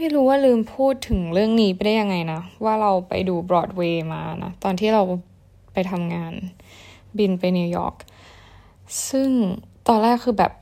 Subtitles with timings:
[0.00, 5.02] ไม่รู้ว่าลืมพูดถึงเรื่องนี้ไปได้ยังไงนะ ว่าเราไปดูบรอดเวย์มานะ ตอนที่เรา
[5.72, 6.32] ไปทำงาน
[7.18, 7.94] บินไปนิวยอร์ก
[9.08, 9.30] ซึ่ง
[9.88, 10.52] ตอนแรกคือแบบ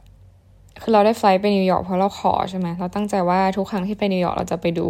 [0.83, 4.89] คือเราได้ flight ไปนิวยอร์กเพราะเราขอใช่ไหมเราตั้งใจว่าทุกครั้งที่ไปนิวยอร์กเราจะไปดู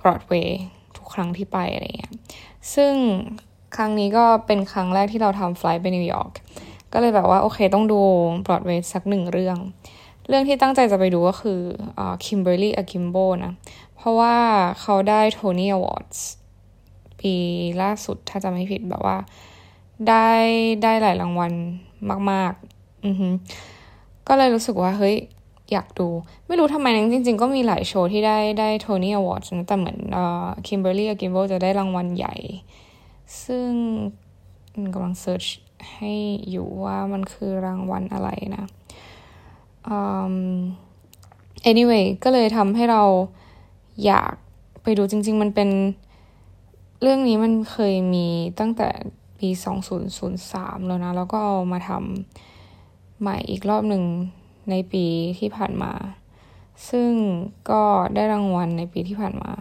[0.00, 0.60] บรอดเวย์
[0.96, 2.12] ทุกครั้งที่ไปอะไรเงี้ย
[2.74, 2.92] ซึ่ง
[3.76, 6.30] ครั้งนี้ก็เป็นครั้งแรกที่เราทำ flight ไปนิวยอร์ก
[6.92, 8.00] ก็เลยแบบว่าโอเคต้องดู
[8.46, 9.58] บรอดเวย์สักหนึ่งเรื่อง
[10.30, 11.60] เรื่องที่ตั้งใจจะไปดูก็คือ
[12.24, 13.52] Kimberly Akimbo นะ
[13.96, 14.36] เพราะว่า
[14.80, 16.06] เขาได้ Tony Award
[17.20, 17.34] ปี
[17.82, 19.16] ล่าสุดถ้าจะไม่ผิดแบบว่า
[20.08, 20.30] ได้
[20.82, 21.52] ได้หลายรางวัล
[22.30, 23.28] มาก ๆ อือฮึ
[24.28, 25.16] ก็เลยรู้สึกว่า เฮ้ย
[25.72, 26.08] อยากดู
[26.46, 32.34] ไม่รู้ทำไมนะจริง ๆ ก็มีหลายโชว์ที่ได้ได้ Tony Award นะแต่เหมือนเอ่อ Kimberly Akimbo จะได้รางวัลใหญ่
[33.44, 33.70] ซึ่ง
[34.94, 35.44] กำลังเซิร์ช
[35.92, 36.12] ให้
[36.50, 38.64] อยู่ว่ามันคือรางวัลอะไรนะ
[41.70, 43.02] anyway ก็เลยทำให้เรา
[44.06, 44.32] อยาก
[44.82, 45.70] ไปดูจริง ๆ มันเป็น
[47.02, 48.26] เรื่องนี้มันเคยมี
[48.60, 48.88] ตั้งแต่
[49.38, 49.48] ปี
[50.18, 54.04] 2003 แล้วนะ แล้วก็เอามาทำใหม่อีกรอบหนึ่ง
[54.70, 55.04] ในปี
[55.38, 55.92] ที่ผ่านมา
[56.90, 57.10] ซึ่ง
[57.70, 57.82] ก็
[58.14, 59.52] ได้รางวัลในปีที่ผ่านมา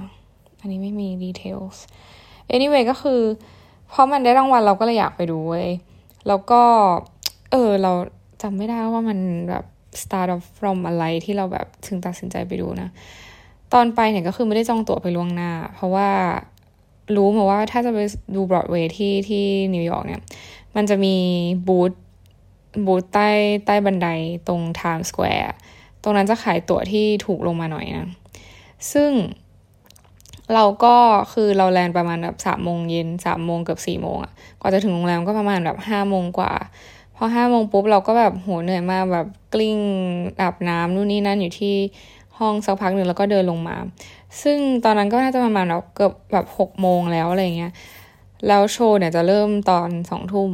[0.60, 1.78] อันนี้ไม่มี details
[2.56, 3.22] anyway ก็คือ
[3.90, 5.70] เพราะมันได้รางวัลเราก็เลยอยากไปดูเว้ย
[6.28, 6.62] แล้วก็
[7.52, 7.92] เออ เรา
[8.42, 9.66] จำไม่ได้ว่ามันแบบ
[10.02, 12.90] start off from อะไรที่เราแบบถึงตัดสินใจไปดูนะ
[13.74, 16.10] ตอนไปเนี่ยก็คือไม่ได้จองตั๋วไปล่วงหน้า เพราะว่า
[17.16, 18.00] รู้มาว่าถ้าจะไป
[18.36, 20.22] ดูบรอดเวย์ที่ที่นิวยอร์กเนี่ย
[20.76, 21.16] มันจะมี
[21.68, 21.92] บูธ
[22.86, 23.30] บูธใต้
[23.66, 24.08] ใต้บันได
[24.48, 25.56] ตรงไทม์สแควร์
[26.04, 28.08] ตรงนั้นจะขายตั๋วที่ถูกลงมาหน่อยนะ
[28.94, 29.12] ซึ่ง
[30.54, 30.96] เราก็
[31.34, 36.54] คือเราแลนประมาณแบบสามโมงเย็นสามโมงเกือบสี่โมงอะกว่าจะถึงโรงแรมก็ประมาณแบบห้าโมงกว่า
[37.22, 39.80] พอห้าโมงปุ๊บเราก็แบบโหเหนื่อยมากแบบกลิ้ง
[40.42, 41.76] อาบน้ำนู่นนี่นั่นอยู่ที่
[42.38, 43.78] ห้องสักพักหนึ่งแล้วก็เดินลงมา
[44.42, 47.72] ซึ่งตอนนั้นก็น่าจะประมาณแบบเกือบแบบหกโมงแล้วอะไรเงี้ย
[48.48, 50.52] แล้วโชว์เนี่ยจะเริ่มตอนสองทุ่ม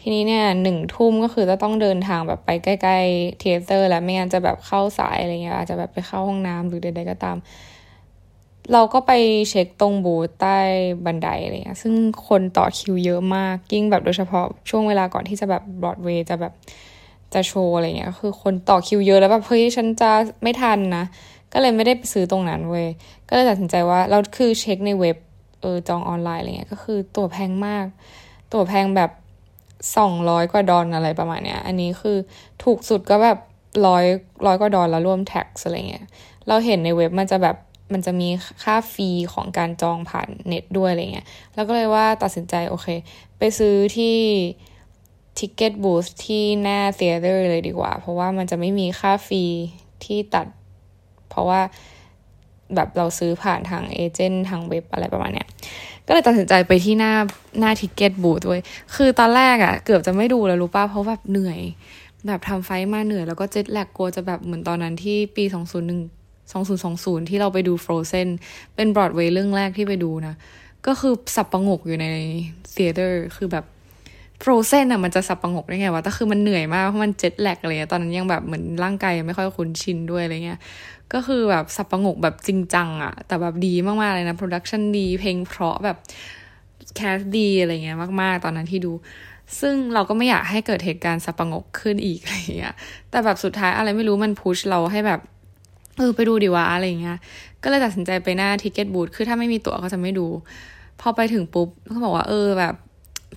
[0.00, 7.36] ทีนี้เนี่ยหนึ่งทุ่มก็คือจะต้องเดินทางแบบไปใกล้ๆเทเตอร์ แล้วไม่งั้นจะแบบเข้าสายอะไรเงี้ยอาจจะแบบไปเข้าห้องน้ำหรือใดๆก็ตาม
[8.72, 9.12] เราก็ไป
[9.50, 10.58] เช็คตรงบูธใต้
[11.04, 11.94] บันไดอะไรเงี้ยซึ่ง
[12.28, 16.52] คนต่อคิวเยอะมากยิ่งแบบโดยเฉพาะช่วงเวลาก่อนที่จะแบบบรอดเวย์จะแบบ
[17.34, 20.10] จะโชว์อะไรเงี้ยคือคนต่อคิวเยอะแล้วแบบเฮ้ยฉันจะ
[20.42, 21.04] ไม่ทันนะ
[21.52, 22.86] ก็เลยไม่ได้ไปซื้อตรงนั้นเว้ย
[23.28, 25.16] ก็เลยตัดสินใจว่าเราคือเช็คในเว็บ
[25.60, 27.86] เออจองออนไลน์อะไรเงี้ยก็คือตั๋วแพงมาก
[28.52, 29.10] ตั๋วแพงแบบ
[29.96, 32.16] สองร้อยกว่าดอลอะไรประมาณเนี้ย อันนี้คือ
[32.64, 33.38] ถูกสุดก็แบบ
[33.86, 34.04] ร้อย
[34.46, 36.04] ร้อยกว่าดอลแล้วรวม tax อะไรเงี้ย
[36.48, 37.56] เราเห็นในเว็บมันจะแบบ
[37.92, 38.28] มันจะมี
[38.62, 42.86] ค่า fee ของการจองผ่านเน็ตด้วยอะไรเงี้ย แล้วก็เลยว่าตัดสินใจโอเค
[43.38, 44.16] ไปซื้อที่
[45.38, 49.44] ticket booth ที่หน้า theater เลยดีกว่า เพราะว่ามันจะไม่มีค่า fee
[50.04, 50.46] ที่ตัด
[51.30, 51.60] เพราะว่า
[52.74, 55.48] แบบเราซื้อผ่านทาง agent ทางเว็บอะไรประมาณเนี้ย
[56.06, 57.14] ก็เลยตัดสินใจไปที่หน้า
[57.58, 58.60] หน้า ticket booth ด้วย
[58.94, 61.60] คือตอนแรกอะ่ะ เกือบจะไม่ดูแล้วรู้ป่ะ เพราะแบบเหนื่อย
[62.26, 65.56] แบบทำไฟมาเหนื่อย แล้วก็ jet lag กลัวจะแบบเหมือนตอนนั้นที่ปีส
[66.56, 68.28] องศูนย์หนึ่งสองศูนย์สองศูนย์ที่เราไปดู Frozen
[68.76, 70.34] เป็นบรอดเวย์เรื่องแรกที่ไปดูนะ
[70.86, 72.06] ก็คือสัปหงกอยู่ใน
[72.72, 73.64] theater คือแบบ
[74.38, 80.60] Frozen อะมันจะสับประงกได้ไงวะแต่คือมันเหนื่อยมากเพราะมัน jet lag อะไรเงี้ยตอนนั้นยังแบบเหมือนร่างกายไม่ค่อยคุ้นชินด้วยอะไรเงี้ย
[81.12, 85.96] ก็คือแบบสับประงกแบบจริงจังอะแต่แบบดีมากๆเลยนะ production ดี เพลงเพราะแบบ
[86.96, 88.92] cast ดีอะไรเงี้ยมาก ๆ ตอนนั้นที่ดู
[89.60, 92.74] ซึ่งเราก็ไม่อยากให้เกิดเหตุการณ์สับประงกขึ้นอีกอะไรเงี้ย
[93.10, 95.20] แต่แบบสุดท้ายอะไรไม่รู้มัน push เราให้แบบ
[96.00, 97.18] เออไปดูดีวะอะไรเงี้ย
[97.62, 100.26] ก็เลยตัดสินใจไปหน้า ticket booth คือถ้าไม่มีตั๋วก็จะไม่ดู
[101.00, 102.74] พอไปถึงปุ๊บเขาบอกว่าเออแบบ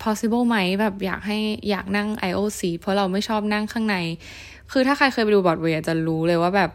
[0.04, 1.38] possible ไหมแบบอยากให้
[1.70, 3.96] อยากนั่ง aisle seat เพราะเราไม่ชอบนั่งข้างใน
[4.72, 6.70] คือถ้าใครเคยไปดูบรอดเวย์จะรู้เลยว่าแบบ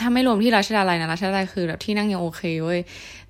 [0.00, 2.80] ถ้าไม่รวมที่รัชดาลัยนะรัชดาลัยคือแบบที่นั่งยังโอเคเว้ย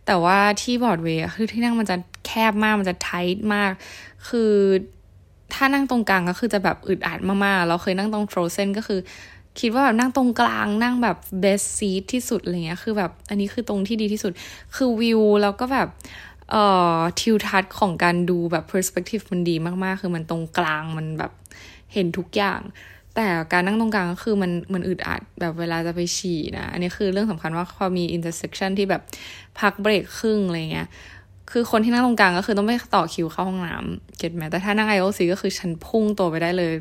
[0.06, 1.96] แต่ว่าที่บรอดเวย์คือที่นั่งมันจะ
[2.26, 3.72] แคบมากมันจะ tight มาก
[4.28, 4.52] คือ
[5.54, 9.00] ถ้านั่งตรงกลางก็คือจะแบบอึดอัดมากๆ เราเคยนั่งตรง Frozen ก็คือ
[9.60, 14.32] คิดว่าแบบนั่งตรงกลางนั่งแบบ best seat ที่สุดอะไรเงี้ยคือแบบอันนี้คือตรงที่ดีที่สุด
[14.77, 15.88] คือวิวแล้วก็แบบ
[16.50, 16.65] เอ่
[16.97, 21.32] อทิวทัศน์ของการดูแบบ perspective มันดีมากๆ คือมันตรงกลางมันแบบ
[21.92, 22.60] เห็นทุกอย่าง
[23.16, 29.03] แต่การนั่งตรงกลางก็คือมันมันอึดอัดแบบเวลาจะไปฉี่นะ อันนี้คือเรื่องสำคัญว่าพอมี intersection ที่แบบ
[29.60, 30.88] พักเบรกครึ่งอะไรเงี้ย
[31.50, 36.72] คือคนที่นั่งตรงกลางก็คือต้องไม่ต่อคิวเข้าห้องน้ำเก็ตไหมแต่ถ้านั่ง IOC ก็คือฉันพุ่งตัวไปได้เลย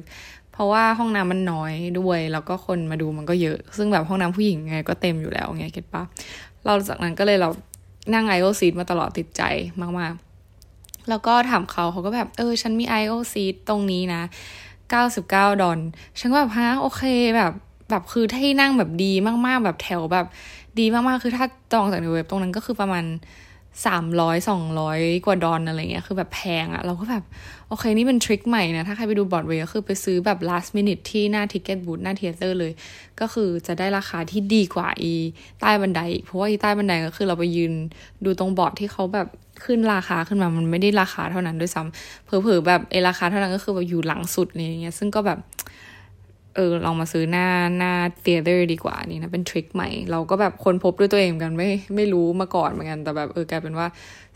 [0.54, 6.04] เพราะว่าห้องน้ำมันน้อยด้วย แล้วก็คนมาดูมันก็เยอะ ซึ่งแบบห้องน้ำผู้หญิงไงก็เต็มอยู่แล้วไงเก็ตปะ
[6.66, 7.50] เราจากนั้นก็เลยเรา
[8.14, 9.42] นั่ง IO seat มาตลอดติดใจ
[10.00, 14.22] มากๆ แล้วก็ถามเขาเขาก็แบบ เออ ฉันมี IO seat ตรงนี้นะ
[14.92, 15.80] 99ดอล
[16.20, 17.04] ฉันก็แบบฮะโอเค
[17.36, 17.52] แบบ
[17.90, 20.26] แบบคือที่นั่งแบบดีมากๆ แบบแถวแบบ
[20.80, 23.04] ดีมากๆ คือถ้าจองจากในเว็บตรงนั้นก็คือประมาณ
[23.86, 27.24] สามร้อยสองร้อยกว่าดอลอะไรเงี้ยคือแบบแพงอะเราก็แบบ
[27.68, 32.72] โอเค นี่เป็น trick ใหม่นะ ถ้าใครไปดูบรอดเวย์ก็คือไปซื้อแบบ last minute ที่หน้า ticket booth หน้า theater เลย
[33.20, 35.14] ก็คือจะได้ราคาที่ดีกว่าอี
[35.62, 37.74] ใต้บันได เพราะว่าอีใต้บันไดก็คือเราไปยืน
[38.26, 39.28] ดูตรงบอร์ดที่เขาแบบ
[39.64, 45.40] ขึ้นราคาขึ้นมามันไม่ได้ราคาเท่านั้นด้วยซ้ำเผลอๆแบบเอราคาเท่านั้นก็คือแบบอยู่หลังสุดอะไรเงี้ยซึ่งก็แบบ
[46.56, 53.88] เออลองมาซื้อหน้าหน้า theater ดีกว่านี่นะเป็น trick ใหม่ เราก็แบบค้นพบด้วยตัวเองกันไม่ไม่รู้มาก่อนเหมือนกัน แต่แบบเออกลายเป็นว่า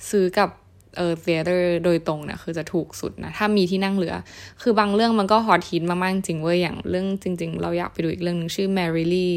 [0.09, 0.49] ซื้อกับ
[0.97, 4.15] เออ theater โดยตรงเนี่ยคือจะถูกสุดนะ ถ้ามีที่นั่งเหลือ
[4.61, 9.29] คือบางเรื่องมันก็ฮอตฮิตมาก ๆ จริงเว้ยอย่างเรื่องจริง ๆ เราอยากไปดูอีกเรื่องหนึ่งชื่อ Merrily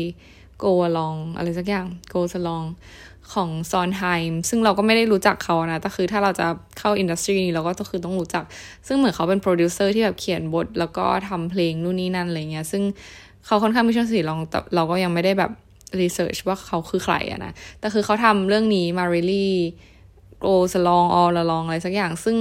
[0.62, 2.66] Go Along อะไรสักอย่าง Go Along
[3.34, 6.46] ของ Sondheim ซึ่งเราก็ไม่ได้รู้จักเขานะ แต่คือถ้าเราจะ
[6.78, 8.44] เข้า industry นี้เราก็ต้องคือต้องรู้จัก
[8.86, 12.82] ซึ่งเหมือนเขาเป็นโปรดิวเซอร์ที่แบบเขียนบท แล้วก็ทำเพลงนู่นนี่นั่นอะไรเงี้ย ซึ่ง
[13.46, 14.34] เขาค่อนข้างมีชื่อเสียงเรา
[14.74, 15.50] เราก็ยังไม่ได้แบบ
[16.00, 19.48] research ว่าเขาคือใครอะนะ แต่คือเขาทำเรื่องนี้มา really
[20.44, 22.36] go along all along อะไรสักอย่าง ซึ่ง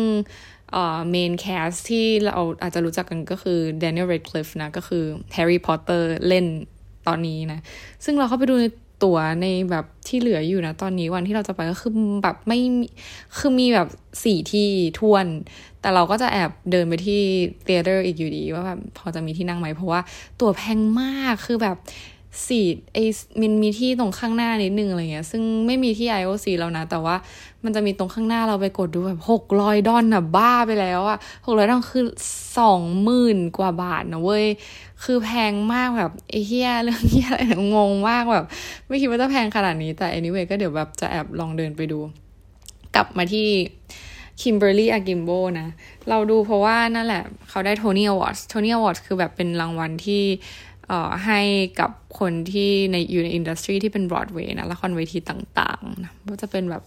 [1.10, 5.04] เมนแคสที่เราอาจจะรู้จักกันก็คือ Daniel Radcliffe นะ ก็คือ
[5.38, 6.46] Harry Potter เล่น
[7.08, 7.60] ตอนนี้นะ
[8.06, 8.66] ซึ่งเราเข้าไปดูใน
[9.04, 11.92] ตั๋วในแบบที่เหลืออยู่นะตอนนี้วันที่เราจะไปก็คือ
[12.24, 12.60] แบบไม่
[13.38, 13.88] คือมีแบบ
[14.24, 14.68] สี่ที่
[15.00, 15.26] ทวน
[15.82, 17.22] แต่เราก็จะแอบเดินไปที่
[17.66, 20.02] เทเตอร์อีกอยู่ดี ว่าแบบพอจะมีที่นั่งไหมเพราะว่า
[20.40, 21.78] ตั๋วแพงมากคือแบบ
[22.48, 22.98] สี่ไอ
[23.42, 27.16] มันมีที่ตรงข้างหน้านิดนึงอะไรเงี้ย ซึ่งไม่มีที่ IOC แล้วนะ แต่ว่า
[27.64, 32.06] มันจะมีตรงข้างหน้าเราไปกดดูแบบหกร้อยดอลน่ะบ้าไปแล้วอะหกร้อยดอลคือ
[32.58, 34.46] สองหมื่นกว่าบาทนะเว้ย
[35.04, 38.46] คือแพงมากแบบไอ้เหี้ยเรื่องเหี้ยอะไรงงมากแบบ
[38.88, 42.00] ไม่คิดว่าจะแพงขนาดนี้แต่ anyway ก็เดี๋ยวแบบจะแอบลองเดินไปดู
[42.96, 43.48] กลับมาที่
[44.42, 45.30] Kimberly Akimbo
[45.60, 45.68] นะ
[46.10, 50.24] เราดูเพราะว่านั่นแหละ เขาได้ Tony Award Tony Award คือแบบเป็นรางวัลที่
[50.92, 51.40] อ่อให้
[51.80, 56.84] กับคนที่ในอยู่ใน industry ที่เป็นบรอดเวย์นะละครเวทีต่างๆนะว่าจะเป็นแบบ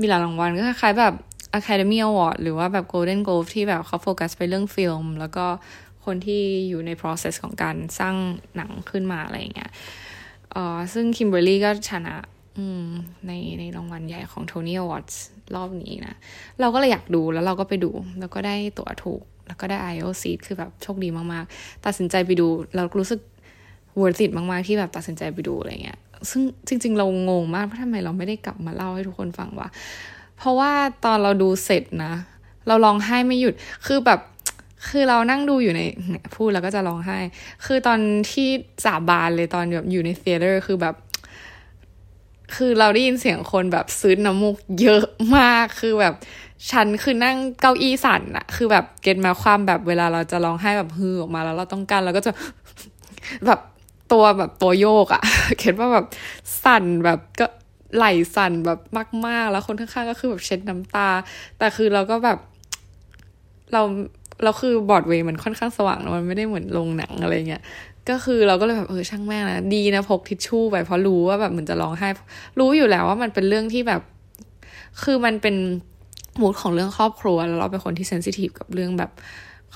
[0.00, 1.14] มีหลายรางวัลก็คล้ายๆแบบ
[1.58, 5.46] Academy Award หรือว่าแบบ Golden Globe ที่แบบเขาโฟกัสไปเรื่องฟิล์ม แล้วก็
[6.04, 8.14] คนที่อยู่ใน process ของการสร้าง
[8.56, 9.70] หนังขึ้นมาอะไรอย่างเงี้ย
[10.52, 12.14] เออซึ่งคิมเบอร์รี่ก็ชนะ
[13.26, 15.16] ในในรางวัลใหญ่ของ Tony Awards
[15.54, 16.14] รอบนี้นะ
[16.60, 22.46] เราก็เลยอยากดูแล้วเราก็ไปดู แล้วก็ได้ตั๋วถูก แล้วก็ได้ aisle seat คือแบบโชคดีมากๆ ตัดสินใจไปดู
[22.76, 23.20] เรารู้สึก
[24.00, 25.98] worth it มากๆ ที่แบบตัดสินใจไปดูอะไรเงี้ย
[26.30, 29.68] ซึ่งจริง ๆ เรางงมากว่าทำไมเราไม่ได้กลับมาเล่าให้ทุกคนฟังว่า
[30.38, 30.72] เพราะว่า
[31.04, 32.14] ตอนเราดูเสร็จนะ
[32.66, 33.54] เราร้องไห้ไม่หยุด
[33.86, 34.20] คือแบบ
[34.88, 35.82] คือเรานั่งดูอยู่ใน
[36.34, 37.18] พูดแล้วก็จะร้องไห้
[37.66, 37.98] คือตอน
[38.32, 38.48] ที่
[38.84, 40.94] สาบานเลยตอนแบบอยู่ใน theater คือแบบ
[42.54, 45.04] คือเราได้ยินเสียงคนแบบสูดน้ำมูกเยอะ
[45.36, 46.14] มากคือแบบ
[46.70, 52.32] ฉันคือนั่งเก้าอี้สั่นอะคือแบบ get ไหมความแบบเวลาเราจะร้องไห้แบบฮือออกมาแล้วเราต้องการเราก็จะ
[53.46, 53.60] แบบ
[54.12, 55.22] ตัวแบบตัวโยกอะ
[55.60, 56.06] เห็นว่าแบบ
[56.64, 57.46] สั่นแบบก็
[57.96, 58.06] ไหล
[58.36, 58.78] สั่นแบบ
[59.26, 61.08] มาก ๆ แล้วคนข้างๆก็คือแบบเช็ดน้ำตา
[61.58, 62.38] แต่คือเราก็แบบ
[63.72, 63.82] เรา
[64.42, 67.62] เราคือบรอดเวย์มันค่อนข้างสว่างนะมันไม่ได้เหมือนโรงหนังอะไรเงี้ย
[68.10, 72.08] ก็คือเราก็เลยแบบเออช่างแม่งดีนะพกทิชชู่ไปเพราะรู้ว่าแบบมันจะร้องไห้
[72.58, 74.00] รู้อยู่แล้วว่ามันเป็นเรื่องที่แบบ
[75.02, 75.56] คือมันเป็น
[76.40, 79.10] mood ของเรื่องครอบครัว แล้วเราเป็นคนที่ sensitive กับเรื่องแบบ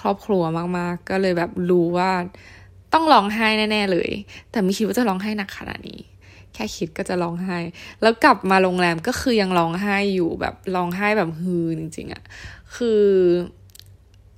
[0.00, 0.42] ครอบครัว
[0.78, 2.10] มากๆ ก็เลยแบบรู้ว่า
[2.92, 4.10] ต้องร้องไห้แน่ๆเลย
[4.50, 6.00] แต่ไม่คิดว่าจะร้องไห้หนักขนาดนี้
[6.54, 7.58] แค่คิดก็จะร้องไห้
[8.02, 12.22] แล้วกลับมาโรงแรมก็คือยังร้องไห้อยู่แบบร้องไห้แบบฮือจริงๆอะ่ะ
[12.76, 13.02] คือ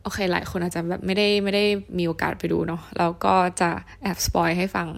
[0.08, 1.64] อเคหลายคนอาจจะแบบไม่ได้ไม่ได้
[1.98, 3.70] มีโอกาสไปดูเนาะแล้วก็จะ
[4.02, 4.88] แอบสปอยให้ฟัง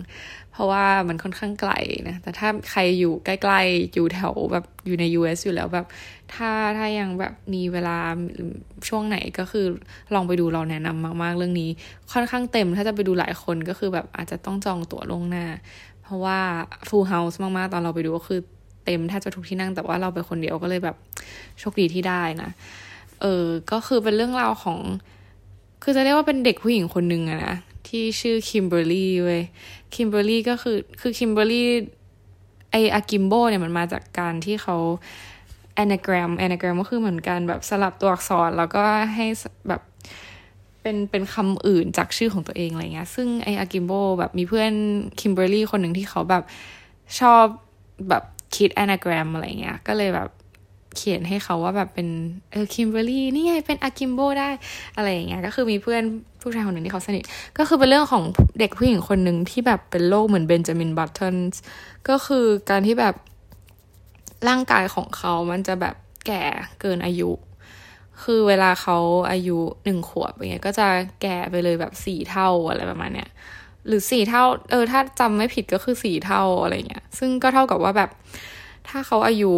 [0.52, 1.73] เพราะว่ามันค่อนข้างไกล
[2.09, 5.87] นะ แต่ถ้าใครอยู่ใกล้ๆ อยู่แถวแบบอยู่ใน US อยู่แล้วแบบ
[6.35, 7.99] ถ้าถ้ายังแบบมีเวลา
[8.88, 9.67] ช่วงไหนก็คือ
[10.14, 11.71] ลองไปดูเราแนะนำมากๆเรื่องนี้
[12.12, 15.47] ค่อนข้างเต็มถ้าจะไปดูหลายคนก็คือแบบอาจจะต้องจองตั๋วล่วงหน้า
[16.02, 16.38] เพราะว่า
[16.88, 18.40] full house มากๆ ตอนเราไปดูก็คือ
[18.85, 20.97] เต็มแทบจะทุกที่นั่งแต่ว่าเราไปคนเดียวก็เลยแบบ
[21.59, 22.50] โชคดีที่ได้นะ
[23.21, 24.79] เออก็คือเป็นเรื่องราวของ
[25.83, 27.55] คือจะเรียกว่าเป็นเด็กผู้หญิงคนหนึ่งอะนะ
[27.89, 29.43] ที่ชื่อคิมเบอร์รี่เว้ย
[29.95, 31.69] คิมเบอร์รี่ก็คือคือคิมเบอร์รี่
[32.71, 34.77] ไออากิมโบเนี่ยมันมาจากการที่เขา
[35.83, 38.83] anagram anagram ก็คือเหมือนกันแบบสลับตัวอักษรแล้วก็
[39.15, 39.27] ให้
[39.69, 39.83] แบบ
[40.83, 44.73] เป็นเป็นคำอื่นจากชื่อของตัวเองอะไรเงี้ย ซึ่งไออากิมโบแบบมีเพื่อน
[45.21, 46.45] คิมเบอร์รี่คนหนึ่งที่เขาแบบ
[47.21, 47.45] ชอบ
[48.09, 48.25] แบบ
[48.57, 50.29] คิด anagram อะไรเงี้ย ก็เลยแบบ
[50.97, 52.09] เขียนให้เขาว่าแบบเป็น
[52.52, 54.49] เออคิมเบอร์รี่นี่ไงเป็นอากิมโบได้
[54.97, 56.02] อะไรอย่างเงี้ยก็คือมีเพื่อน
[56.40, 57.25] ผู้ชายคนหนึ่งที่เขาสนิท
[57.59, 58.23] ก็คือเป็นเรื่องของ
[58.59, 61.61] เด็กผู้หญิงคนหนึ่งที่แบบเป็นโรคเหมือนเบนจามินบัตเทนส์
[62.09, 63.14] ก็คือการที่แบบ
[64.49, 65.94] ร่างกายของเขามันจะแบบ
[66.26, 66.44] แก่
[66.80, 67.30] เกินอายุ
[68.23, 68.99] คือเวลาเขา
[69.30, 70.87] อายุหนึ่งขวบอย่างเงี้ยก็จะ
[71.23, 73.28] แก่ไปเลยแบบสี่เท่าอะไรประมาณเนี้ย
[73.87, 78.11] หรือสี่เท่า เออ ถ้าจำไม่ผิดก็คือสี่เท่าอะไรเงี้ย ซึ่งก็เท่ากับว่าแบบ
[78.88, 79.52] ถ้าเขาอายุ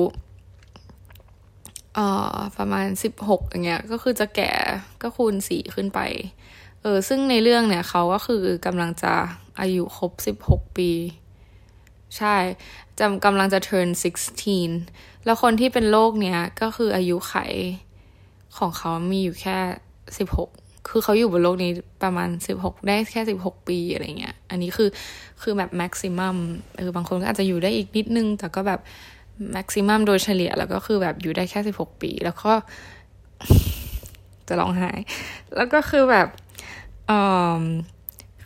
[1.95, 4.53] เอ่อประมาณสิบหกอย่างเงี้ยก็คือจะแก่
[5.03, 6.01] ก็คูณสี่ขึ้นไป
[6.83, 9.15] เออซึ่งในเรื่องเนี่ยเขาก็คือกำลังจะ
[9.61, 10.91] อายุครบสิบหกปี
[12.17, 12.37] ใช่
[13.01, 13.89] จำกำลังจะ turn
[14.59, 17.35] 16 แล้วคนที่เป็นโรคเนี้ยก็คืออายุไข
[18.59, 19.59] ของเขามีอยู่แค่
[20.19, 20.51] สิบหก
[20.89, 21.71] คือเขาอยู่บนโลกนี้
[22.03, 24.89] ประมาณสิบหกได้แค่สิบหกปีอะไรเงี้ย อันนี้คือ
[25.43, 26.37] คือแบบแม็กซิมัม
[26.77, 28.81] เออบางคนก็อาจจะอยู่ได้อีกนิดนึง แต่ก็แบบ
[29.53, 32.53] แม็กซิมัมโดยเฉลี่ยแล้วก็คือแบบอยู่ได้แค่สิบหกปี แล้วก็
[34.49, 34.91] จะร้องไห้
[35.57, 36.29] แล้วก็คือแบบ
[37.07, 37.13] เอ
[37.59, 37.61] อ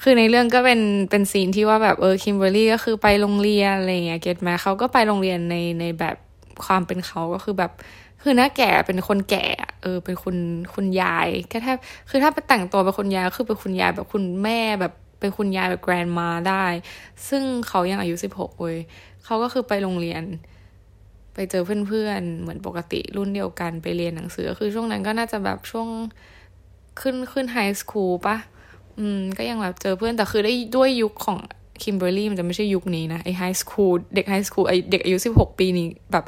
[0.03, 6.17] คือในเรื่องก็เป็นเป็น scene ที่ว่าแบบเออคิมเบอร์รี่ก็คือไปโรงเรียนอะไรเงี้ย get ไหมเขาก็ไปโรงเรียนในในแบบ
[6.65, 7.73] ความเป็นเขาก็คือแบบ
[8.23, 9.47] คือหน้าแก่เป็นคนแก่
[9.83, 10.37] เออ เป็นคุณ
[10.75, 11.77] คุณยายก็แทบ
[12.11, 16.65] คือถ้าไปแต่งตัวเป็นคุณยายคือเป็นคุณยายแบบคุณแม่แบบเป็นคุณยายแบบ grandma ได้
[17.29, 18.77] ซึ่งเขายังอายุสิบหกเว้ย
[19.25, 20.23] เขาก็คือไปโรงเรียน
[21.37, 25.89] ไปเจอเพื่อนๆ เหมือนปกติรุ่นเดียวกันไปเรียนหนังสือ คือช่วงนั้นก็น่าจะแบบช่วง
[27.01, 28.37] ขึ้นขึ้น high school ปะ
[28.99, 31.39] อืม ก็ยังแบบเจอเพื่อน แต่คือได้ด้วยยุคของ
[31.83, 36.25] คิมเบอร์รี่มันจะไม่ใช่ยุคนี้นะไอ high school เด็ก high school ไอเด็กอายุสิบหกปีนี้แบบ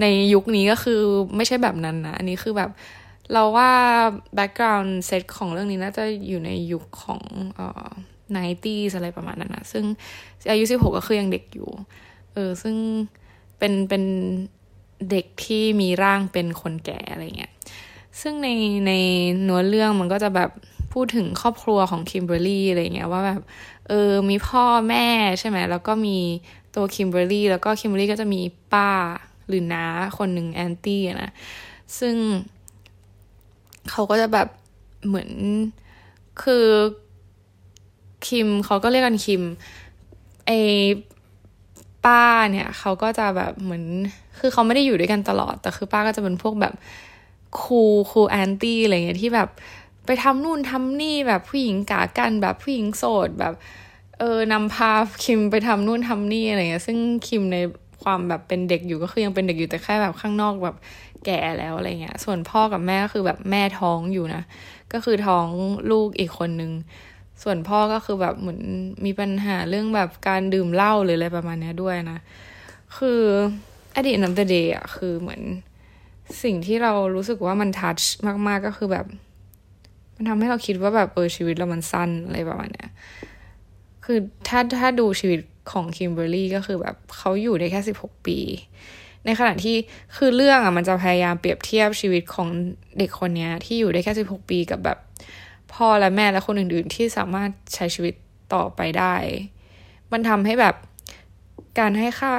[0.00, 1.00] ในยุคนี้ก็คือ
[1.36, 2.70] ไม่ใช่แบบนั้นนะ อันนี้คือแบบ
[3.32, 3.70] เราว่า
[4.34, 7.20] background set ของเรื่องนี้น่าจะอยู่ในยุคของ
[7.54, 7.88] เอ่อ
[8.36, 9.84] 90s อะไรประมาณนั้นนะซึ่ง
[10.50, 11.70] อายุสิบหกก็คือยังเด็กอยู่
[12.32, 12.76] เออ ซึ่ง
[13.58, 14.04] เป็นเป็น
[15.10, 17.52] เด็กที่มีร่างเป็นคนแก่อะไรเงี้ย
[18.20, 18.48] ซึ่งใน
[18.86, 18.92] ใน
[19.42, 20.50] เนื้อเรื่องมันก็จะแบบ
[20.92, 23.42] พูดถึงครอบครัวของคิมเบอร์รี่อะไรเงี้ยว่าแบบ
[23.88, 25.06] เออมีพ่อแม่
[25.38, 26.18] ใช่ไหมแล้วก็มี
[26.74, 28.40] ตัวคิมเบอร์รี่แล้วก็คิมเบอร์รี่ก็จะมี
[28.72, 28.90] ป้า
[29.48, 29.86] หรือน้า
[30.18, 31.30] คนหนึ่ง auntie นะ
[31.98, 32.16] ซึ่ง
[33.90, 34.48] เขาก็จะแบบ
[35.06, 35.30] เหมือน
[36.42, 36.66] คือ
[38.26, 39.42] คิมเขาก็เรียกกันคิม
[40.46, 40.50] ไอ
[42.08, 43.84] ป้าเนี่ยเขาก็จะแบบเหมือน
[44.38, 46.74] คือเขาไม่ได้อยู่ด้วยกันตลอด แต่คือป้าก็จะเป็นพวกแบบ
[47.60, 49.48] คูคูแอนตี้อะไรเงี้ยที่แบบ
[50.06, 53.54] ไปทำนู่นทำนี่แบบผู้หญิงกากันแบบผู้หญิงโสดแบบ
[54.18, 54.92] เออนำพา
[55.24, 57.56] คิมไปทำนู่นทำนี่อะไรเงี้ยซึ่งคิมใน
[58.02, 60.76] ความแบบเป็นเด็กอยู่ก็คือยังเป็นเด็กอยู่แต่แค่แบบข้างนอกแบบ
[61.24, 64.42] แก่แล้วอะไรเงี้ย ส่วนพ่อกับแม่ก็คือแบบแม่ท้องอยู่นะ
[64.92, 65.46] ก็คือท้อง
[65.90, 66.72] ลูกอีกคนนึง
[67.42, 68.60] ส่วนพ่อก็คือแบบเหมือน
[69.04, 72.18] มีปัญหาเรื่องแบบการดื่มเหล้าหรืออะไรประมาณนี้ด้วยนะ
[72.96, 73.20] คือ
[73.96, 75.42] อดีตนัมเตเดย์อะคือเหมือน
[76.42, 78.00] สิ่งที่เรารู้สึกว่ามันทัช
[78.46, 79.06] มากๆก็คือแบบ
[80.14, 82.90] มันทำให้เราคิดว่าแบบเออชีวิตเรามันสั้นอะไรประมาณเนี้ย
[84.04, 84.18] คือ
[84.48, 85.40] ถ้าถ้าดูชีวิต
[85.72, 88.38] ของคิมเบอร์รี่ก็คือแบบเขาอยู่ได้แค่สิบหกปี
[89.24, 89.76] ในขณะที่
[90.16, 92.48] คือเรื่องอะมันจะพยายามเปรียบเทียบชีวิตของ
[92.98, 94.98] เด็กคนนี้ที่อยู่ได้แค่สิบหกปีกับแบบ
[95.72, 98.14] พ่อและแม่และคนอื่น ๆ ที่สามารถใช้ชีวิต
[98.54, 99.14] ต่อไปได้
[100.12, 100.74] มันทำให้แบบ
[101.78, 102.32] การให้ค่า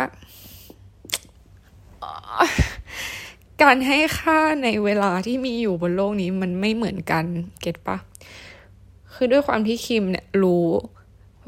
[3.64, 7.26] การให้ค่าในเวลาที่มีอยู่บนโลกนี้มันไม่เหมือนกัน
[7.62, 7.98] เก็ตปะ
[9.14, 10.68] คือด้วยความที่คิมเนี่ยรู้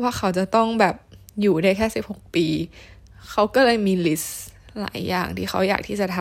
[0.02, 0.96] ว่าเขาจะต้องแบบ
[1.42, 2.48] อยู่ได้แค่สิบหกปี
[3.30, 4.42] เขาก็เลยมี list
[4.80, 6.18] หลายอย่างที่เขาอยากที่จะท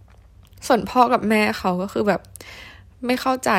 [0.00, 2.20] ำส่วนพ่อกับแม่เขาก็คือแบบ
[3.06, 3.50] ไม่เข้าใจ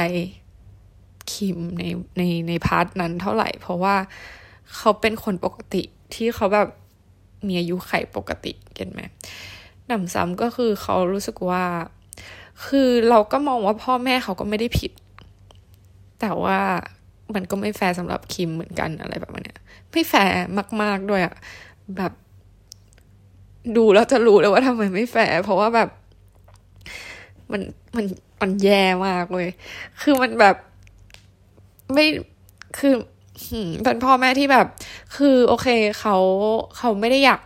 [1.33, 1.83] คิมใน
[2.17, 3.95] ในใน part นั้นเท่าไหร่ เพราะว่า
[4.75, 6.67] เขาเป็นคนปกติที่เขาแบบ
[7.47, 9.01] มีอายุขัยปกติ get ไหม
[9.87, 11.63] หนำซ้ำก็คือเขารู้สึกว่า
[12.65, 14.91] คือเราก็มองว่าพ่อแม่เขาก็ไม่ได้ผิด
[16.21, 16.59] แต่ว่า
[17.33, 19.57] มันก็ไม่แฟร์สำหรับคิมเหมือนกันอะไรแบบนี้
[19.91, 20.37] ไม่แฟร์
[20.81, 21.35] มาก ๆด้วยอะ
[21.97, 22.11] แบบ
[23.77, 25.89] ดูแล้วจะรู้เลยว่าทำไมไม่แฟร์เพราะว่าแบบ
[27.51, 27.61] มัน
[27.95, 28.05] มัน
[28.41, 29.49] มันแย่มากเลย
[30.01, 30.55] คือมันแบบ
[31.93, 32.05] ไม่
[32.79, 32.93] คือ
[33.83, 34.67] เป็นพ่อแม่ที่แบบ
[35.15, 35.67] คือโอเค
[35.99, 36.15] เขา
[36.77, 37.41] เขาไม่ได้อยาก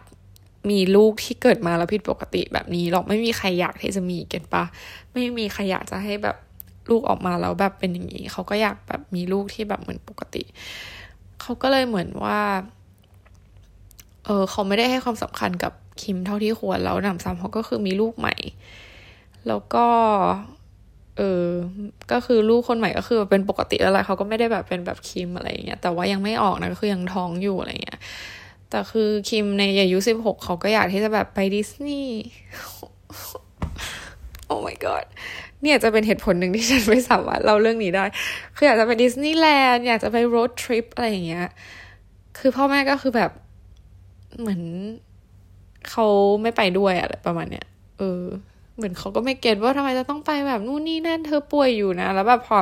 [0.72, 4.64] มีลูกที่เกิดมาแล้วผิดปกติแบบนี้หรอกไม่มีใครอยากที่จะมี get ปะ
[5.12, 6.38] ไม่มีใครอยากจะให้แบบ
[6.90, 10.44] ลูกออกมาแล้วแบบเป็นอย่างนี้เขาก็อยากแบบมีลูกที่แบบเหมือนปกติ
[11.42, 12.40] เขาก็เลยเหมือนว่า
[14.26, 18.36] เออเขาไม่ได้ให้ความสำคัญกับคิมเท่าที่ควรแล้วหนำซ้ำเขาก็คือมีลูกใหม่
[19.48, 19.86] แล้วก็
[21.22, 21.48] ออ
[22.12, 28.00] ก็คือลูกคนใหม่ก็คือเป็นปกติแล้วแหละเขาก็ไม่ได้แบบเป็นแบบคิมอะไรเงี้ย แต่ว่ายังไม่ออกนะก็คือยังท้องอยู่อะไรเงี้ย
[28.70, 32.20] แต่คือคิมในอายุสิบหกเขาก็อยากที่จะแบบไปดิสนีย์
[34.46, 35.06] โอ้ my god
[35.62, 38.06] เนี่ยจะเป็นเหตุผลหนึ่งที่ฉันไม่สามารถเล่าเรื่องนี้ได้
[38.56, 41.48] คืออยากจะไปดิสนีย์แลนด์อยากจะไปโรดทริปอะไรอย่างเงี้ย
[42.40, 43.32] คือพ่อแม่ก็คือแบบ
[44.40, 44.62] เหมือน
[45.90, 46.08] เขา
[46.42, 47.66] ไม่ไปด้วยอะไรประมาณเนี้ย
[48.00, 48.24] เออ
[48.82, 52.58] เหมือนเขาก็ไม่เก็ตว่าทำไมจะต้องไปแบบนู่นนี่นั่นเธอป่วยอยู่นะ แล้วแบบพอ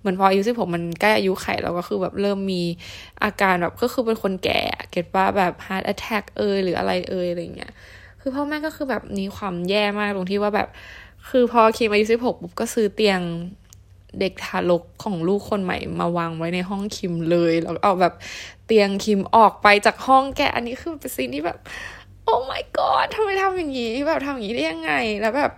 [0.00, 2.62] เหมือนพออายุสิบหกมันใกล้อายุไขแล้วก็คือแบบเริ่มมี
[3.22, 7.72] อาการแบบก็คือเป็นคนแก่เก็ตว่าแบบ heart attack เอยหรืออะไรเอยอะไรเงี้ย
[8.20, 10.68] คือพ่อแม่ก็คือแบบมีความแย่มากตรงที่ว่าแบบ
[11.30, 13.20] คือพอคิมอายุสิบหกปุ๊บก็ซื้อเตียง
[14.20, 18.14] เด็กทารกของลูกคนใหม่มาวางไว้ในห้องคิมเลย แล้วเอาแบบ
[18.66, 21.58] เตียงคิมออกไปจากห้องแกอันนี้คือเป็นสิ่งที่แบบ
[22.24, 25.50] โอ้ my god ทำไมทำอย่างนี้แบบทำอย่างนี้ได้ยังไง แล้วแบบ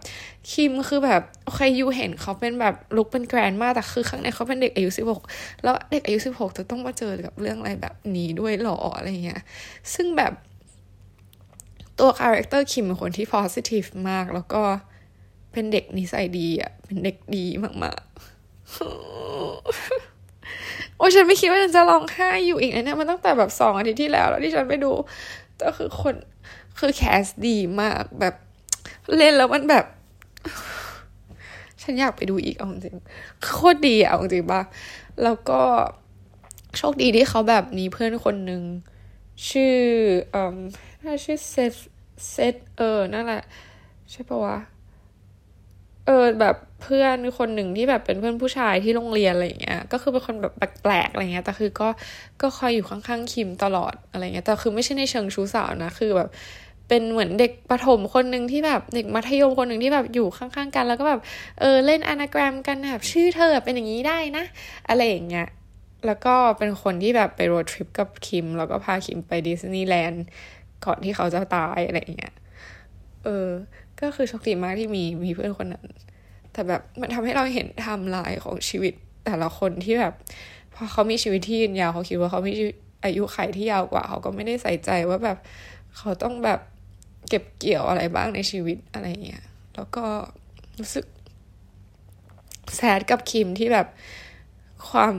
[0.53, 5.23] คิมคือแบบโอเคยูเห็นเขาเป็นแบบลุกเป็นแกรนมากแต่คือข้างในเขาเป็นเด็กอายุสิบหก
[5.63, 9.43] แล้วเด็กอายุสิบหกจะต้องมาเจอกับเรื่องอะไรแบบนี้ด้วยหรออะไรเงี้ย
[9.95, 10.33] ซึ่งแบบ
[11.99, 14.63] ตัวคาแรคเตอร์คิมเป็นคนที่ positive มาก แล้วก็
[15.53, 17.45] เป็นเด็กนิสัยดีอะ เป็นเด็กดี
[17.85, 18.07] มากๆ
[20.97, 24.93] โอ้ฉันไม่คิดว่าฉันจะร้องไห้อยู่อีกนะเนี่ยมันตั้งแต่แบบสองอาทิตย์ที่แล้ว แล้วที่ฉันไปดู
[25.63, 26.15] ก็คือคน
[26.79, 28.35] คือ cast ดีมากแบบ
[29.17, 29.87] เล่นแล้วมันแบบ
[31.83, 32.97] ฉันอยากไปดูอีกเอาจริง
[33.43, 34.63] โคตรดีเอาจริงปะ
[35.23, 35.61] แล้วก็
[36.77, 38.63] โชคดีที่เขาแบบมีเพื่อนคนหนึ่ง
[39.51, 39.77] ชื่อ
[40.31, 40.57] เอ่อ
[41.05, 41.73] น่าชื่อเซต
[42.31, 43.43] เซตเออนั่นแหละ
[44.11, 44.59] ใช่ปะวะ
[46.07, 50.53] เออแบบเพื่อนคนหนึ่งที่แบบเป็นเพื่อนผู้ชายที่โรงเรียนอะไรเงี้ย ก็คือเป็นคนแบบ
[50.83, 51.89] แปลกๆอะไรเงี้ย แต่คือก็
[52.43, 56.29] ก็คอยอยู่ข้างๆคิมตลอดอะไรเงี้ย แต่คือไม่ใช่ในเชิงชู้สาวนะ คือแบบ
[56.89, 61.21] เป็นเหมือนเด็กประถมคนหนึ่งที่แบบเด็กมัธยมคนหนึ่งที่แบบอยู่ข้างๆกัน แล้วก็แบบ
[61.61, 64.45] เออเล่น anagram กันแบบชื่อเธอเป็นอย่างนี้ได้นะ
[64.89, 65.47] อะไรอย่างเงี้ย
[66.07, 70.25] แล้วก็เป็นคนที่แบบไป road trip กับคิม แล้วก็พาคิมไปดิสนีย์แลนด์
[70.85, 72.35] ก่อนที่เขาจะตายอะไรอย่างเงี้ย
[73.25, 73.49] เออ
[74.01, 75.87] ก็คือโชคดีมากที่มีมีเพื่อนคนนั้น
[76.53, 78.95] แต่แบบมันทำให้เราเห็นไทม์ไลน์ของชีวิต
[79.27, 80.15] แต่ละคนที่แบบ
[80.75, 82.53] พอเขามีชีวิตที่ยืนยาวเขาคิดว่าเขามี
[83.05, 85.39] อายุขัยที่ยาวกว่า เขาก็ไม่ได้ใส่ใจว่าแบบ
[85.97, 86.61] เขาต้องแบบ
[87.29, 90.05] เก็บเกี่ยวอะไรบ้างในชีวิตอะไรเงี้ย แล้วก็
[90.79, 91.07] รู้สึก
[92.77, 93.87] แซดกับคิมที่แบบ
[94.89, 95.15] ความ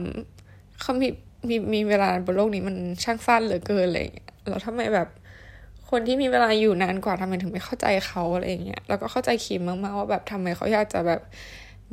[0.80, 1.08] เขามี
[1.48, 5.08] มีมีเวลาบนโลกนี้มันช่างสั้นเหลือเกินอะไรเงี้ยแล้วทำไมแบบ
[5.90, 11.20] คนที่มีเวลาอยู่นานกว่าทำไมถึงไม่เข้าใจเขาอะไรเงี้ย แล้วก็เข้าใจคิมมากๆว่าแบบทำไมเขาอยากจะแบบ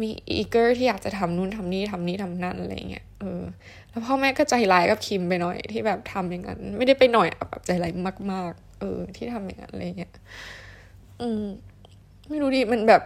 [0.01, 3.41] มีอีเกอร์ที่อยากจะทำนู่นทำนี่ทำนี่ทำนั่นอะไรเงี้ย เออ
[3.89, 7.91] แล้วพ่อแม่ก็ใจร้ายกับคิมไปหน่อยที่แบบทำอย่างนั้น ไม่ได้ไปหน่อยแบบใจร้าย
[8.31, 10.13] มากๆ เออ ที่ทำอย่างนั้นอะไรเงี้ย
[11.21, 11.43] อืม
[12.29, 13.01] ไม่รู้ดิมันแบบ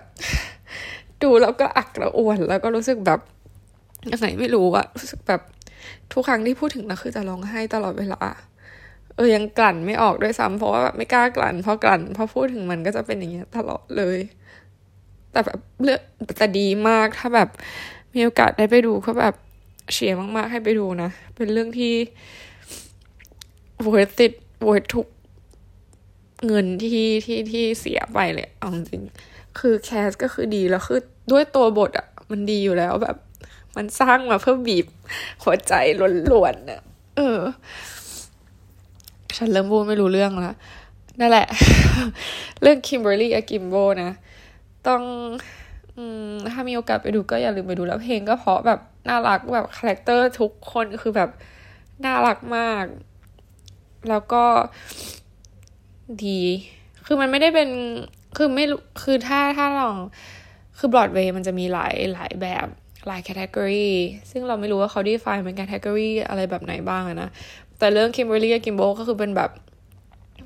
[1.24, 3.20] ดูแล้วก็อักระอ่วน แล้วก็รู้สึกแบบ
[4.12, 5.42] ยังไงไม่รู้อะรู้สึกแบบ
[6.14, 8.22] ทุกครั้งที่พูดถึงแล้วคือจะร้องไห้ตลอดเวลา
[9.16, 14.20] เออยังกลั่นไม่ออกด้วยซ้ำเพราะว่าแบบไม่กล้ากลั่นพอกลั่นพอพูดถึงมันก็จะเป็นอย่างเงี้ยตลอดเลย
[15.32, 16.02] แต่แบบเลือก
[16.38, 17.50] แต่ดีมากถ้าแบบ
[18.14, 19.36] มีโอกาสได้ไปดูก็แบบ
[19.94, 21.94] เชียร์มาก ๆ ให้ไปดูนะ เป็นเรื่องที่
[23.86, 24.34] worth it
[24.68, 25.08] worth ทุก
[26.48, 29.04] เงินที่ที่ที่เสียไปเลยเอาจริง
[29.60, 31.00] คือแคสก็คือดีแล้วคือ
[31.32, 33.18] ด้วยตัวบทอะมันดีอยู่แล้วแบบ
[33.76, 34.86] มันสร้างมาเพื่อบีบ
[35.44, 35.74] หัวใจ
[36.32, 36.82] ล้วนๆเนะ
[37.18, 37.40] เออ
[39.38, 40.56] ฉันเริ่มพูดไม่รู้เรื่องล้ว
[41.20, 41.48] นั่นแหละ
[42.62, 44.12] เรื่องคิมเบอร์รี่อากิมโบนะ
[44.88, 45.02] ต้อง
[46.54, 51.30] ถ้ามีโอกาสไปดูก็อย่าลืมไปดูแล้วเพลงก็เพราะแบบน่ารักแบบคาแรคเตอร์ทุกคนคือแบบ
[52.06, 52.86] น่ารักมาก
[54.10, 54.44] แล้วก็
[56.26, 56.42] ดี
[57.06, 57.70] คือมันไม่ได้เป็น
[58.38, 58.66] คือไม่
[59.04, 59.96] คือถ้าถ้าลอง
[60.78, 62.68] คือบรอดเวย์มันจะมีหลายหลายแบบ
[63.08, 63.88] หลาย category
[64.32, 67.30] ซึ่งเราไม่รู้ว่าเขา define เป็น category อะไรแบบไหนบ้างนะ
[67.80, 69.50] แต่เรื่อง Kimberly Akimbo ก็คือเป็นแบบ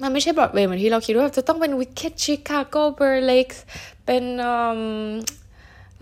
[0.02, 3.63] มันไม่ใช่บรอดเวย์เหมือนที่เราคิดว่าจะต้องเป็น Wicked Chicago Burlesque
[4.06, 4.23] เป็น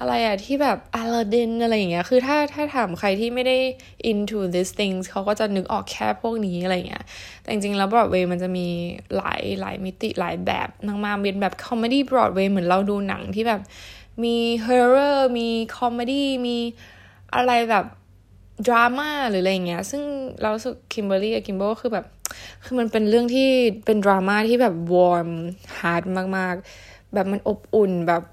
[0.02, 3.58] อะไรอะที่แบบอลาดินอะไรอย่างเงี้ย คือถ้าถ้าถามใครที่ไม่ได้
[4.12, 7.06] into these things เขาก็จะนึกออกแค่พวกนี้อะไรเงี้ย
[7.42, 8.68] แต่จริงๆ แล้วบรอดเวย์มันจะมี
[9.16, 10.70] หลายหลายมิติหลายแบบ
[11.06, 13.62] มากๆเป็นแบบ comedy บรอดเวย์เหมือนเราดูหนังที่แบบ
[14.24, 14.36] มี
[14.66, 16.58] horror มี comedy มี
[17.36, 17.86] อะไรแบบ
[18.68, 20.04] ดราม่าหรืออะไรเงี้ย ซึ่ง
[20.42, 22.06] เรารู้สึก Kimberly Akimbo คือแบบ
[22.64, 23.50] คือมันเป็นเรื่องที่
[23.86, 25.30] เป็นดราม่าที่แบบ warm
[25.80, 26.04] heart
[26.38, 28.24] มากๆ แบบมันอบอุ่นแบบ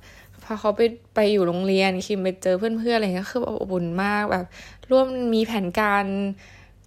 [0.51, 0.83] พอเขาไป
[1.15, 4.45] ไปอยู่โรงเรียนคิมไปเจอเพื่อนๆอะไรเงี้ยคืออบอุ่นมากแบบ
[4.91, 6.05] ร่วมมีแผนการ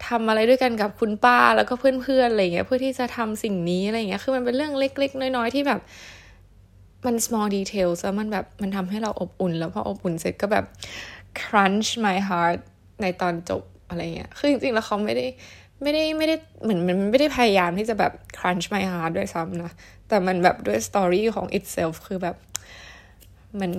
[0.07, 5.79] ทำอะไรด้วยกันกับคุณป้าแล้วก็เพื่อนๆอะไรเงี้ยเพื่อที่จะทำสิ่งนี้อะไรเงี้ยคือมันเป็นเรื่องเล็ก ๆ น้อยๆที่แบบ
[7.05, 10.65] มัน small details แล้วมันแบบมันทำให้เราอบอุ่น แล้วพออบอุ่นเสร็จก็แบบ
[11.41, 12.59] crunch my heart
[13.01, 15.25] ในตอนจบอะไรเงี้ยคือจริงๆแล้วเขาไม่ได้
[15.81, 19.71] ไม่ได้ไม่ได้เหมือนมันไม่ได้พยายามที่จะแบบ crunch my heart ด้วยซ้ำนะ
[20.07, 22.35] แต่มันแบบด้วยสตอรี่ของ itself คือแบบ
[23.59, 23.71] มัน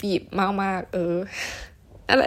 [0.00, 0.22] บีบ
[0.62, 1.14] มากๆ เออ
[2.08, 2.24] อะไร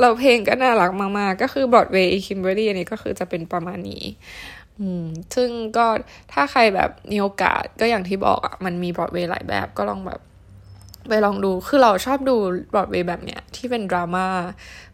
[0.00, 4.04] เราเพลงก็น่ารักมาก ๆ ก็คือบรอดเวย์คิมเบอรี่อันนี้ก็คือจะเป็นประมาณนี้
[4.80, 5.86] อืม ซึ่งก็
[6.32, 10.20] ถ้าใครแบบมีโอกาสก็อย่างที่บอกอะ่ะ มันมีบรอดเวย์หลายแบบก็ลองแบบ
[11.08, 12.36] ไปลองดู คือเราชอบดู
[12.72, 14.26] บรอดเวย์แบบเนี้ยที่เป็นดราม่า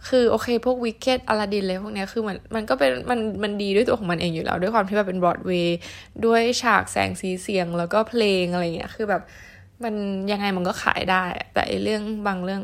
[0.08, 5.76] คือโอเค พวกวิกเก็ตอลาดินเลยพวกเนี้ยคือมันมันก็เป็นมันมันดีด้วยตัวของมันเองอยู่แล้ว ด้วยความที่แบบเป็นบรอดเวย์
[6.26, 9.22] ด้วยฉากแสงสีเสียงแล้วก็เพลงอะไรเงี้ย คือแบบ
[9.84, 9.94] มัน
[10.32, 12.62] ยังไงมันก็ขายได้ แต่ไอเรื่องบางเรื่อง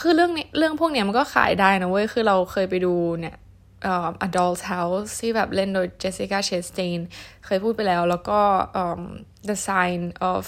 [0.00, 3.36] คือเรื่องนี้เรื่องพวกเนี้ยมันก็ขายได้นะเว้ย คือเราเคยไปดูเนี่ย
[3.82, 7.00] เอ่อ Adult House ที่แบบเล่นโดย Jessica Chastain
[7.46, 8.40] เคยพูดไปแล้ว แล้วก็
[8.82, 9.02] um,
[9.48, 10.00] The Sign
[10.32, 10.46] of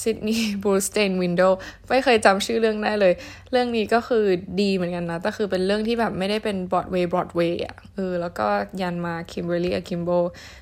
[0.00, 1.42] Sidney Brustein Window
[1.88, 3.14] ไม่เคยจำชื่อเรื่องได้เลย
[3.50, 4.24] เรื่องนี้ก็คือ
[4.60, 8.46] ดีเหมือนกันนะ แต่คือเป็นเรื่องที่แบบไม่ได้เป็นบรอดเวย์บรอดเวย์อะเออแล้วก็
[8.80, 10.10] ยันมา Kimberly Akimbo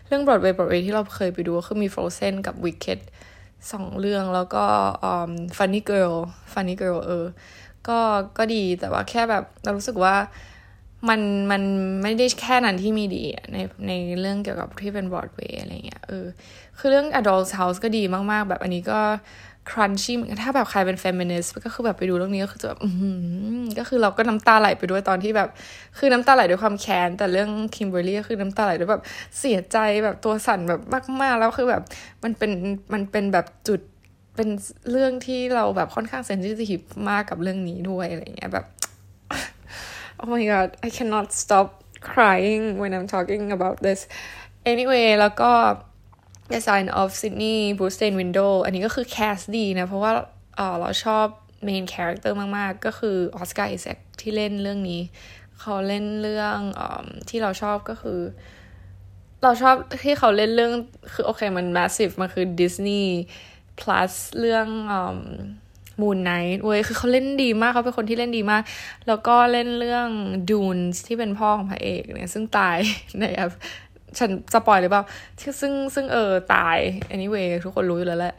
[0.06, 3.00] เรื่องบรอดเวย์บรอดเวย์ที่เราเคยไปดูคือมี Frozen กับ Wicked
[3.72, 4.64] สองเรื่องแล้วก็
[5.56, 6.16] Funny Girl
[6.52, 7.26] Funny Girl เออ
[7.88, 7.98] ก็
[8.38, 10.14] ก็ดีแต่ว่าแค่แบบเรารู้สึกว่า
[11.08, 11.62] มันมัน
[12.02, 16.26] ไม่ได้แค่นั้นที่มีดีในในเรื่องเกี่ยวกับที่เป็นบรอดเวย์อะไรเงี้ยเออ
[16.78, 19.00] คือเรื่อง A Doll's House ก็ดีมากๆ แบบอันนี้ก็
[19.70, 22.80] crunchy เหมือนกันถ้าแบบใครเป็นเฟมินิสต์ก็คือแบบไปดูเรื่องนี้ก็คือจะแบบ
[23.78, 25.48] ก็คือเราก็น้ำตาไหลไปด้วยตอนที่แบบ
[25.98, 29.02] คือน้ำตาไหลด้วยความแค้น แต่เรื่อง Kimberly ก็คือน้ำตาไหลด้วยแบบ
[29.38, 30.80] เสียใจแบบตัวสั่นแบบ
[31.22, 31.82] มากๆแล้วคือแบบ
[32.24, 32.50] มันเป็น
[32.92, 33.80] มันเป็นแบบจุด
[34.36, 34.48] เป็น
[34.90, 38.66] เรื่องที่เราแบบค่อนข้าง sensitiveมากกับเรื่องนี้ด้วยอะไรเงี้ยแบบ
[40.20, 41.68] oh my god I cannot stop
[42.10, 44.00] crying when I'm talking about this
[44.72, 45.50] anyway แล้วก็
[46.50, 50.12] The Sign of Sydney b r u c e n Window อันนี้ก็คือแคสดีนะ เพราะว่า
[50.56, 51.26] เออเราชอบ
[51.68, 55.00] main character มาก ๆ ก็คือออสการ์ไอแซคที่เล่นเรื่องนี้
[55.60, 56.82] เขาเล่นเรื่องอ
[57.28, 58.20] ที่เราชอบก็คือ
[59.42, 60.72] เราชอบที่เขาเล่นเรื่อง
[61.12, 63.06] คือโอเคมัน massive มันคือ Disney
[63.80, 64.66] plus เรื่อง
[66.00, 68.62] Moon Knight เว้ยคือเขาเล่นดีมากเขาเป็นคนที่เล่นดีมาก
[69.06, 70.08] แล้วก็เล่นเรื่อง
[70.50, 72.76] Dune ที่เป็นพ่อของพระเอกเนี่ย ซึ่งตาย
[73.20, 73.52] ในแอป
[74.18, 75.04] ฉันสปอยหรือเปล่า
[75.38, 76.78] ที่ซึ่งซึ่งเออตาย
[77.14, 78.34] anyway ทุกคนรู้อยู่แล้วแหละ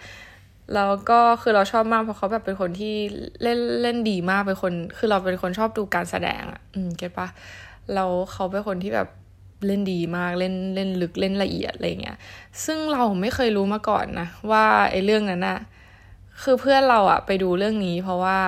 [0.73, 2.95] แล้วก็คือเราชอบมากเพราะเขาแบบเป็นคนที่
[3.43, 7.27] เล่นเล่นดีมากเป็นคน คือเราเป็นคนชอบดูการแสดงอะ อืม get ปะ
[7.95, 9.07] เราเขาเป็นคนที่แบบ
[9.67, 12.17] เล่นดีมากเล่นเล่นลึกเล่นละเอียดอะไรเงี้ย
[12.65, 15.59] ซึ่งเราไม่เคยรู้มาก่อนนะ ว่าไอ้เรื่องนั้นอะ
[16.43, 18.39] คือเพื่อนเราอะไปดูเรื่องนี้ เพราะว่า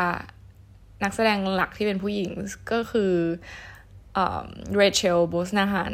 [1.04, 2.32] นักแสดงหลักที่เป็นผู้หญิง
[2.72, 3.14] ก็คือ
[4.16, 5.94] เรเชลโบสนาฮัน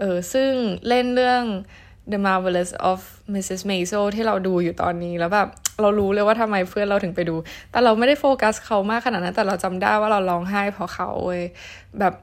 [0.00, 0.50] เออซึ่ง
[0.88, 1.42] เล่นเรื่อง
[2.12, 3.00] The Marvelous of
[3.34, 3.60] Mrs.
[3.70, 5.48] Maisel ที่เราดูอยู่ตอนนี้แล้วแบบ
[5.80, 7.34] เรารู้เลยว่าทำไมเพื่อนเราถึงไปดู
[7.70, 11.42] แต่เราไม่ได้โฟกัสเขามากขนาดนั้น แต่เราจำได้ว่าเราร้องไห้เพราะเขาเว้ย
[11.98, 12.14] แบบ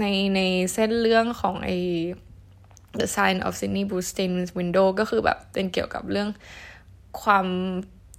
[0.00, 0.40] ในใน
[0.72, 1.70] เส้นเรื่องของไอ
[2.98, 6.28] The Sign of Sydney b r u c e n Window ก็คือแบบเป็นเกี่ยวกับเรื่อง
[7.22, 7.46] ความ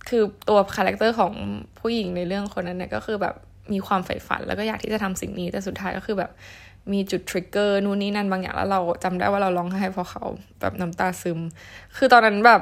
[0.10, 1.34] คือตัวคาแรคเตอร์ของ
[1.80, 3.36] ผู้หญิงในเรื่องคนนั้นเนี่ยก็คือแบบ
[3.74, 6.32] มีความใฝ่ฝันแล้วก็อยากที่จะทำสิ่งนี้แต่สุดท้ายก็คือแบบ
[6.94, 10.24] มีจุด trigger นู่นนี่นั่นบางอย่างแล้วเราจำได้ว่าเราร้องไห้เพราะเขา
[10.60, 11.40] แบบน้ำตาซึม
[11.96, 12.62] คือตอนนั้นแบบ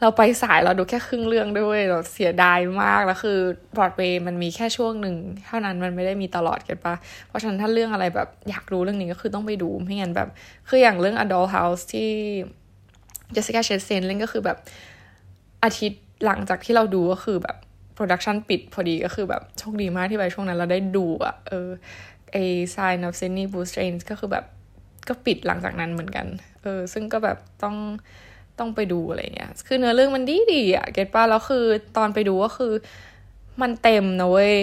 [0.00, 3.38] เราไปสายเราดูแค่ครึ่งเรื่องด้วยเราเสียดายมากแล้วคือ
[3.76, 6.94] บรอดเวย์มันมีแค่ช่วงหนึ่งเท่านั้นมันไม่ได้มีตลอดกันปะ
[7.28, 10.28] เพราะฉะนั้นถ้าเรื่องอะไรแบบอยากรู้เรื่องนี้ก็คือต้องไปดูไม่งั้นแบบ
[10.68, 12.10] คืออย่างเรื่อง A Doll's House ที่
[13.34, 14.58] Jessica Chastain เล่นก็คือแบบ
[15.64, 17.56] อาทิตย์หลังจากที่เราดูก็คือแบบ
[17.94, 21.68] production ปิดพอดีก็คือแบบโชคดีมากที่ไปช่วงนั้นเราได้ดูอะเออ
[22.32, 22.36] ไอ
[22.74, 24.44] Sign of Sydney b o o s t r a n ก็คือแบบ
[25.08, 26.26] ก็ปิดหลังจากนั้นเหมือนกัน
[26.62, 27.76] เออ ซึ่งก็แบบต้อง
[28.58, 31.64] ต้องไปดูอะไรเงี้ย คือเนื้อเรื่องมันดีดีอะ get ปะแล้วคือ
[31.96, 32.72] ตอนไปดูก็คือ
[33.62, 34.54] มันเต็มนะเว้ย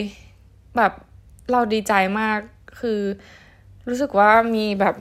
[0.77, 0.93] แบบ
[1.51, 2.39] เราดีใจมาก
[2.79, 2.99] คือ
[3.87, 4.95] รู้สึกว่ามีแบบ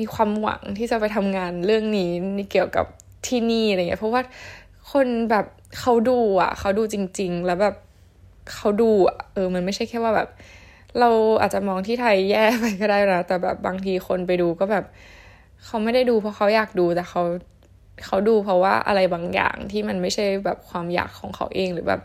[0.00, 2.10] มีความหวังที่จะไปทำงานเรื่องนี้
[2.50, 2.86] เกี่ยวกับ
[3.26, 4.22] ที่นี่อะไรเงี้ย เพราะว่า
[4.92, 5.46] คนแบบ
[5.78, 7.76] เขาดูอะ เขาดูจริง ๆ แล้วแบบ
[8.54, 10.28] เขาดูอะเออ มันไม่ใช่แค่ว่าแบบ
[11.00, 14.84] เราอาจจะมองที่ไทยแย่ไปก็ได้นะแต่แบบบางทีคนไปดูก็แบบ
[15.64, 17.22] เขาไม่ได้ดูเพราะเขาอยากดูแต่เขา
[18.06, 22.00] เขาดูเพราะว่าอะไรบางอย่างที่มันไม่ใช่แบบความอยากของเขาเองหรือแบบ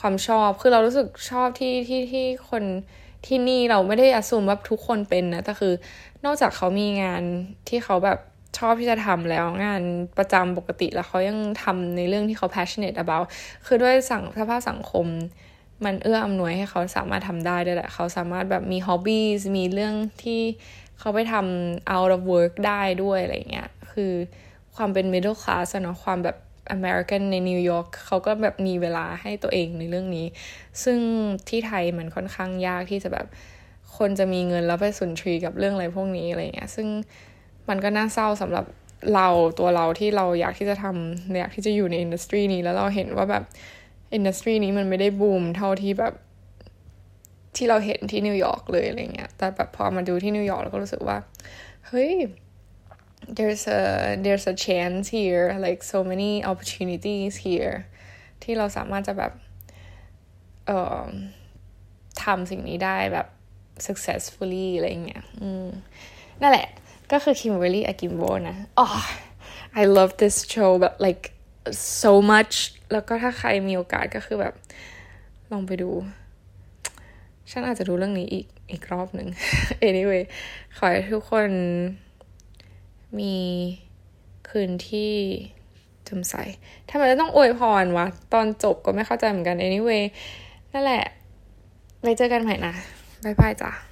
[0.00, 2.64] ความชอบ คือเรารู้สึกชอบที่ที่ที่คน
[3.26, 5.72] ที่นี่เราไม่ได้อสูมว่าทุกคนเป็นนะแต่คือ
[6.24, 7.22] นอกจากเขามีงาน
[7.68, 8.18] ที่เขาแบบ
[8.58, 9.82] ชอบที่จะทำแล้วงาน
[10.18, 13.26] ประจำปกติแล้วเขายังทำในเรื่องที่เขา passionate about
[13.66, 15.06] คือด้วยสังสภาพสังคม
[15.84, 20.40] มันเอื้ออำนวยให้เขาสามารถทำได้ด้วยแหละ เขาสามารถแบบมี hobbies มีเรื่องที่
[20.98, 24.12] เขาไปทำ out of work ได้ด้วยอะไรเงี้ย คือ
[24.76, 26.36] ความเป็น middle class เนาะความแบบ
[26.76, 30.26] American ในนิวยอร์กเขาก็แบบมีเวลาให้ตัวเองในเรื่องนี้
[30.84, 30.98] ซึ่ง
[31.48, 33.26] ที่ไทยมันค่อนข้างยากที่จะแบบ
[33.96, 36.88] คนจะมีเงินแล้วไปสุนทรีกับเรื่องอะไรพวกนี้อะไรเงี้ย ซึ่ง
[37.68, 38.64] มันก็น่าเศร้าสำหรับ
[39.14, 43.44] เราตัวเราที่เราอยากที่จะทำอยากที่จะอยู่ใน industry นี้แล้วเราเห็นว่าแบบ
[44.14, 46.14] industry นี้มันไม่ได้บูมเท่าที่แบบ
[47.56, 51.16] ที่เราเห็นที่นิวยอร์กเลยอะไรเงี้ย แต่แบบพอมาดูที่นิวยอร์กเราก็รู้สึกว่า
[51.86, 52.12] เฮ้ย
[53.36, 53.80] there's a
[54.24, 57.76] there's a chance here like so many opportunities here
[58.42, 59.32] ที่เราสามารถจะแบบ
[60.66, 61.08] เอ่อ
[62.22, 63.26] ทำสิ่งนี้ได้แบบ
[63.86, 65.24] successfully อะไรเงี้ย
[66.40, 66.68] นั่นแหละ
[67.12, 69.00] ก็คือ Kimberly Akimbo นะ oh
[69.80, 71.24] I love this show แบบ like
[72.00, 72.54] so much
[72.92, 74.54] แล้วก็ถ้าใครมีโอกาสก็คือแบบ
[75.50, 75.90] ลองไปดู
[77.50, 79.28] ฉันอาจจะดูเรื่องนี้อีกอีกรอบหนึ่ง
[79.88, 80.22] anyway
[80.76, 81.48] ขอให้ทุกคน
[83.18, 83.36] มี
[84.48, 85.12] คืนที่
[86.08, 86.34] จำใส
[86.90, 90.02] ทำไมต้องอวยพรวะ ตอนจบก็ไม่เข้าใจเหมือนกัน anyway
[90.72, 91.04] นั่นแหละ
[92.02, 92.74] ไปเจอกันใหม่นะ
[93.24, 93.89] บ๊ายบายจ้ะ